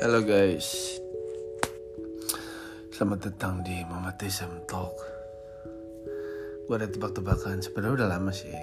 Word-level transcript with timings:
Halo 0.00 0.24
guys. 0.24 0.96
Selamat 2.88 3.28
datang 3.28 3.60
di 3.60 3.84
Mama 3.84 4.16
Tisam 4.16 4.64
Talk. 4.64 4.96
Gue 6.64 6.80
ada 6.80 6.88
tebak-tebakan. 6.88 7.60
Sebenarnya 7.60 8.00
udah 8.00 8.08
lama 8.16 8.32
sih. 8.32 8.48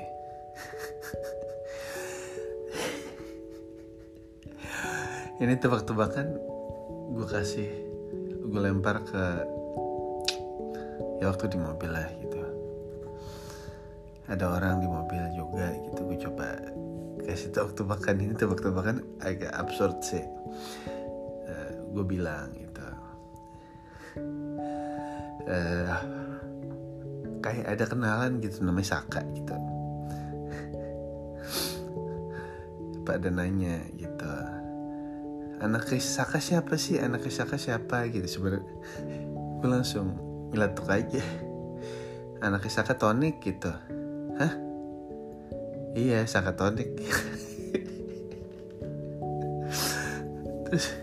Ini 5.46 5.54
tebak-tebakan 5.62 6.34
Gue 7.14 7.28
kasih 7.30 7.70
Gue 8.50 8.61
lempar 8.66 9.05
ke 9.05 9.46
Ya 11.21 11.30
waktu 11.30 11.46
di 11.54 11.61
mobil 11.61 11.93
lah 11.93 12.09
gitu. 12.25 12.41
Ada 14.25 14.50
orang 14.50 14.82
di 14.82 14.89
mobil 14.89 15.21
juga 15.38 15.77
gitu. 15.77 16.09
Gue 16.09 16.18
coba 16.18 16.57
kasih 17.22 17.54
tebak-tebakan. 17.54 18.18
Ini 18.18 18.34
tebak-tebakan 18.34 19.05
agak 19.22 19.54
absurd 19.54 20.02
sih 20.02 20.26
gue 21.93 22.05
bilang 22.05 22.53
gitu. 22.53 22.88
Uh, 25.49 25.98
kayak 27.41 27.65
ada 27.77 27.85
kenalan 27.89 28.38
gitu 28.43 28.62
namanya 28.62 28.99
Saka 28.99 29.25
gitu. 29.34 29.55
Pada 33.07 33.29
nanya 33.34 33.81
gitu. 33.98 34.34
Anak 35.59 35.89
Saka 35.99 36.38
siapa 36.38 36.77
sih? 36.77 37.02
Anak 37.02 37.25
Saka 37.27 37.57
siapa 37.57 38.05
gitu. 38.13 38.27
Sebenarnya 38.29 38.65
gue 39.59 39.70
langsung 39.70 40.13
ngelatuk 40.53 40.87
aja. 40.87 41.23
Anak 42.45 42.70
Saka 42.70 42.95
tonik 42.95 43.41
gitu. 43.41 43.73
Hah? 44.40 44.53
Iya 45.98 46.21
Saka 46.29 46.53
tonik 46.53 46.93
terus 50.70 50.93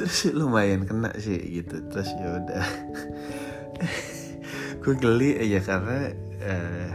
terus 0.00 0.32
lumayan 0.32 0.88
kena 0.88 1.12
sih 1.20 1.36
gitu. 1.60 1.84
Terus 1.92 2.08
ya 2.16 2.40
udah. 2.40 2.64
Gue 4.80 4.94
geli 4.96 5.36
aja 5.36 5.60
karena 5.60 6.08
uh, 6.40 6.90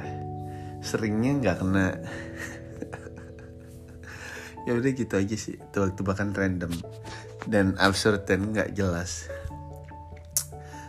seringnya 0.82 1.32
nggak 1.38 1.58
kena. 1.62 1.88
Ya 4.66 4.74
udah 4.74 4.92
gitu 4.98 5.14
aja 5.14 5.38
sih. 5.38 5.62
Tebak-tebakan 5.70 6.34
random. 6.34 6.74
Dan 7.46 7.78
absurd 7.78 8.26
dan 8.26 8.50
nggak 8.50 8.74
jelas. 8.74 9.30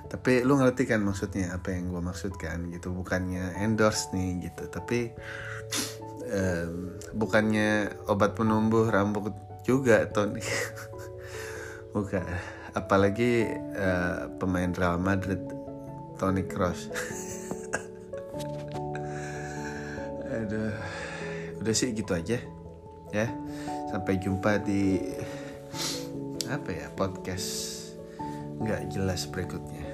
Tapi 0.08 0.40
lu 0.40 0.56
ngerti 0.56 0.88
kan 0.88 1.04
maksudnya 1.04 1.52
apa 1.52 1.76
yang 1.76 1.92
gue 1.92 2.00
maksudkan 2.00 2.72
gitu. 2.72 2.96
Bukannya 2.96 3.60
endorse 3.60 4.16
nih 4.16 4.48
gitu. 4.48 4.72
Tapi 4.72 5.12
um, 6.32 6.96
bukannya 7.12 7.92
obat 8.08 8.32
penumbuh 8.32 8.88
rambut 8.88 9.36
juga 9.68 10.08
Tony 10.08 10.40
bukan. 11.94 12.26
Apalagi 12.76 13.48
uh, 13.76 14.28
pemain 14.36 14.72
Real 14.72 14.98
Madrid 14.98 15.40
Toni 16.16 16.42
Kroos. 16.46 16.88
Aduh. 20.36 20.72
Udah 21.62 21.74
sih 21.74 21.94
gitu 21.94 22.14
aja 22.14 22.38
ya. 23.10 23.26
Sampai 23.90 24.18
jumpa 24.18 24.58
di 24.62 25.00
apa 26.46 26.70
ya 26.70 26.86
podcast 26.94 27.74
nggak 28.62 28.94
jelas 28.94 29.26
berikutnya 29.26 29.86